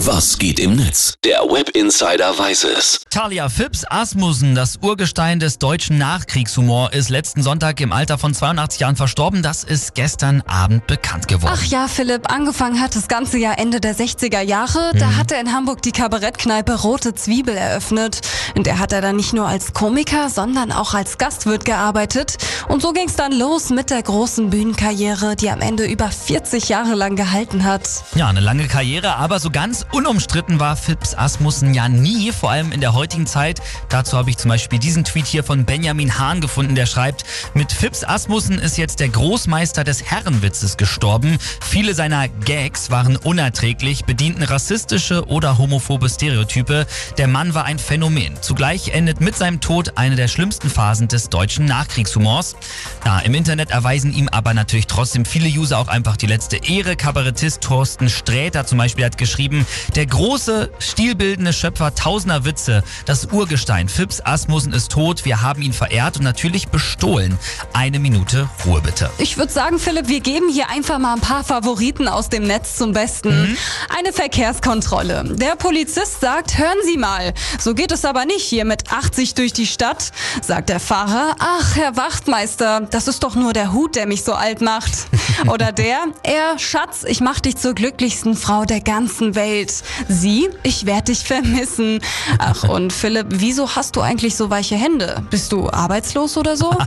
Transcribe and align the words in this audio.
Was 0.00 0.36
geht 0.38 0.60
im 0.60 0.76
Netz? 0.76 1.14
Der 1.24 1.38
Web 1.40 1.70
Insider 1.70 2.38
weiß 2.38 2.64
es. 2.64 3.00
Talia 3.08 3.48
Phipps 3.48 3.82
Asmussen, 3.88 4.54
das 4.54 4.76
Urgestein 4.82 5.40
des 5.40 5.58
deutschen 5.58 5.96
Nachkriegshumor, 5.96 6.92
ist 6.92 7.08
letzten 7.08 7.42
Sonntag 7.42 7.80
im 7.80 7.92
Alter 7.92 8.18
von 8.18 8.34
82 8.34 8.80
Jahren 8.80 8.96
verstorben. 8.96 9.42
Das 9.42 9.64
ist 9.64 9.94
gestern 9.94 10.42
Abend 10.42 10.86
bekannt 10.86 11.28
geworden. 11.28 11.54
Ach 11.56 11.64
ja, 11.64 11.88
Philipp, 11.88 12.30
angefangen 12.30 12.80
hat 12.80 12.94
das 12.94 13.08
ganze 13.08 13.38
Jahr 13.38 13.58
Ende 13.58 13.80
der 13.80 13.96
60er 13.96 14.42
Jahre. 14.42 14.92
Da 14.98 15.06
Mhm. 15.06 15.16
hat 15.16 15.32
er 15.32 15.40
in 15.40 15.52
Hamburg 15.52 15.80
die 15.80 15.92
Kabarettkneipe 15.92 16.74
Rote 16.82 17.14
Zwiebel 17.14 17.56
eröffnet. 17.56 18.20
In 18.54 18.64
der 18.64 18.78
hat 18.78 18.92
er 18.92 19.00
dann 19.00 19.16
nicht 19.16 19.32
nur 19.32 19.46
als 19.48 19.72
Komiker, 19.72 20.28
sondern 20.28 20.72
auch 20.72 20.92
als 20.92 21.16
Gastwirt 21.16 21.64
gearbeitet. 21.64 22.36
Und 22.68 22.82
so 22.82 22.92
ging 22.92 23.08
es 23.08 23.16
dann 23.16 23.32
los 23.32 23.70
mit 23.70 23.88
der 23.88 24.02
großen 24.02 24.50
Bühnenkarriere, 24.50 25.36
die 25.36 25.48
am 25.50 25.62
Ende 25.62 25.86
über 25.86 26.10
40 26.10 26.68
Jahre 26.68 26.94
lang 26.94 27.16
gehalten 27.16 27.64
hat. 27.64 27.88
Ja, 28.14 28.28
eine 28.28 28.40
lange 28.40 28.66
Karriere, 28.68 29.16
aber 29.16 29.40
so 29.40 29.50
ganz 29.50 29.85
unumstritten 29.92 30.60
war 30.60 30.76
Phipps 30.76 31.14
Asmussen 31.14 31.74
ja 31.74 31.88
nie, 31.88 32.32
vor 32.32 32.50
allem 32.50 32.72
in 32.72 32.80
der 32.80 32.94
heutigen 32.94 33.26
Zeit. 33.26 33.60
Dazu 33.88 34.16
habe 34.16 34.30
ich 34.30 34.36
zum 34.36 34.48
Beispiel 34.48 34.78
diesen 34.78 35.04
Tweet 35.04 35.26
hier 35.26 35.44
von 35.44 35.64
Benjamin 35.64 36.18
Hahn 36.18 36.40
gefunden, 36.40 36.74
der 36.74 36.86
schreibt, 36.86 37.24
mit 37.54 37.72
Phipps 37.72 38.04
Asmussen 38.04 38.58
ist 38.58 38.78
jetzt 38.78 39.00
der 39.00 39.08
Großmeister 39.08 39.84
des 39.84 40.04
Herrenwitzes 40.04 40.76
gestorben. 40.76 41.38
Viele 41.60 41.94
seiner 41.94 42.28
Gags 42.28 42.90
waren 42.90 43.16
unerträglich, 43.16 44.04
bedienten 44.04 44.42
rassistische 44.42 45.26
oder 45.26 45.58
homophobe 45.58 46.08
Stereotype. 46.08 46.86
Der 47.18 47.28
Mann 47.28 47.54
war 47.54 47.64
ein 47.64 47.78
Phänomen. 47.78 48.36
Zugleich 48.40 48.88
endet 48.88 49.20
mit 49.20 49.36
seinem 49.36 49.60
Tod 49.60 49.92
eine 49.96 50.16
der 50.16 50.28
schlimmsten 50.28 50.70
Phasen 50.70 51.08
des 51.08 51.28
deutschen 51.28 51.64
Nachkriegshumors. 51.64 52.56
Ja, 53.04 53.20
im 53.20 53.34
Internet 53.34 53.70
erweisen 53.70 54.14
ihm 54.14 54.28
aber 54.28 54.54
natürlich 54.54 54.86
trotzdem 54.86 55.24
viele 55.24 55.48
User 55.48 55.78
auch 55.78 55.88
einfach 55.88 56.16
die 56.16 56.26
letzte 56.26 56.56
Ehre. 56.56 56.96
Kabarettist 56.96 57.60
Thorsten 57.62 58.08
Sträter 58.08 58.66
zum 58.66 58.78
Beispiel 58.78 59.04
hat 59.04 59.18
geschrieben, 59.18 59.66
der 59.94 60.06
große, 60.06 60.70
stilbildende 60.78 61.52
Schöpfer 61.52 61.94
tausender 61.94 62.44
Witze, 62.44 62.82
das 63.04 63.26
Urgestein 63.26 63.88
Phipps 63.88 64.20
Asmussen 64.24 64.72
ist 64.72 64.92
tot, 64.92 65.24
wir 65.24 65.42
haben 65.42 65.62
ihn 65.62 65.72
verehrt 65.72 66.16
und 66.18 66.24
natürlich 66.24 66.68
bestohlen. 66.68 67.38
Eine 67.72 67.98
Minute 67.98 68.48
Ruhe 68.64 68.80
bitte. 68.80 69.10
Ich 69.18 69.36
würde 69.38 69.52
sagen, 69.52 69.78
Philipp, 69.78 70.08
wir 70.08 70.20
geben 70.20 70.48
hier 70.48 70.68
einfach 70.70 70.98
mal 70.98 71.14
ein 71.14 71.20
paar 71.20 71.44
Favoriten 71.44 72.08
aus 72.08 72.28
dem 72.28 72.46
Netz 72.46 72.76
zum 72.76 72.92
Besten. 72.92 73.56
Eine 73.88 74.12
Verkehrskontrolle. 74.12 75.24
Der 75.36 75.56
Polizist 75.56 76.20
sagt, 76.20 76.58
hören 76.58 76.78
Sie 76.84 76.96
mal, 76.96 77.32
so 77.58 77.74
geht 77.74 77.92
es 77.92 78.04
aber 78.04 78.24
nicht 78.24 78.42
hier 78.42 78.64
mit 78.64 78.92
80 78.92 79.34
durch 79.34 79.52
die 79.52 79.66
Stadt. 79.66 80.12
Sagt 80.42 80.68
der 80.68 80.80
Fahrer, 80.80 81.36
ach, 81.38 81.76
Herr 81.76 81.96
Wachtmeister, 81.96 82.82
das 82.90 83.08
ist 83.08 83.22
doch 83.22 83.34
nur 83.34 83.52
der 83.52 83.72
Hut, 83.72 83.96
der 83.96 84.06
mich 84.06 84.24
so 84.24 84.34
alt 84.34 84.60
macht. 84.60 84.92
Oder 85.46 85.72
der, 85.72 85.98
er, 86.22 86.58
Schatz, 86.58 87.04
ich 87.04 87.20
mach 87.20 87.40
dich 87.40 87.56
zur 87.56 87.74
glücklichsten 87.74 88.36
Frau 88.36 88.64
der 88.64 88.80
ganzen 88.80 89.34
Welt. 89.34 89.72
Sie, 90.08 90.48
ich 90.62 90.86
werde 90.86 91.12
dich 91.12 91.24
vermissen. 91.24 92.00
Ach, 92.38 92.64
und 92.64 92.92
Philipp, 92.92 93.26
wieso 93.30 93.76
hast 93.76 93.96
du 93.96 94.00
eigentlich 94.00 94.36
so 94.36 94.50
weiche 94.50 94.76
Hände? 94.76 95.24
Bist 95.30 95.52
du 95.52 95.68
arbeitslos 95.70 96.36
oder 96.36 96.56
so? 96.56 96.76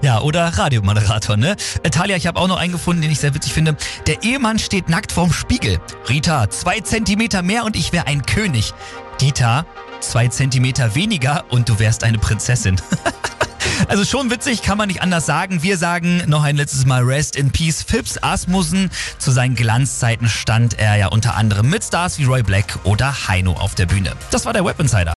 Ja, 0.00 0.20
oder 0.20 0.46
Radiomoderator, 0.46 1.36
ne? 1.36 1.56
Talia, 1.90 2.16
ich 2.16 2.28
habe 2.28 2.38
auch 2.38 2.46
noch 2.46 2.58
einen 2.58 2.72
gefunden, 2.72 3.02
den 3.02 3.10
ich 3.10 3.18
sehr 3.18 3.34
witzig 3.34 3.52
finde. 3.52 3.76
Der 4.06 4.22
Ehemann 4.22 4.60
steht 4.60 4.88
nackt 4.88 5.10
vorm 5.10 5.32
Spiegel. 5.32 5.80
Rita, 6.08 6.48
zwei 6.50 6.78
Zentimeter 6.80 7.42
mehr 7.42 7.64
und 7.64 7.74
ich 7.74 7.92
wäre 7.92 8.06
ein 8.06 8.22
König. 8.22 8.74
Dieter, 9.20 9.66
zwei 10.00 10.28
Zentimeter 10.28 10.94
weniger 10.94 11.44
und 11.50 11.68
du 11.68 11.80
wärst 11.80 12.04
eine 12.04 12.18
Prinzessin. 12.18 12.80
Also 13.86 14.04
schon 14.04 14.30
witzig, 14.30 14.62
kann 14.62 14.76
man 14.76 14.88
nicht 14.88 15.02
anders 15.02 15.26
sagen. 15.26 15.62
Wir 15.62 15.78
sagen 15.78 16.22
noch 16.26 16.42
ein 16.42 16.56
letztes 16.56 16.84
Mal 16.86 17.02
Rest 17.04 17.36
in 17.36 17.50
Peace. 17.50 17.82
Phipps 17.82 18.22
Asmussen. 18.22 18.90
Zu 19.18 19.30
seinen 19.30 19.54
Glanzzeiten 19.54 20.28
stand 20.28 20.78
er 20.78 20.96
ja 20.96 21.08
unter 21.08 21.36
anderem 21.36 21.70
mit 21.70 21.84
Stars 21.84 22.18
wie 22.18 22.24
Roy 22.24 22.42
Black 22.42 22.78
oder 22.84 23.28
Heino 23.28 23.52
auf 23.52 23.74
der 23.74 23.86
Bühne. 23.86 24.12
Das 24.30 24.44
war 24.46 24.52
der 24.52 24.64
Web 24.64 24.80
Insider. 24.80 25.14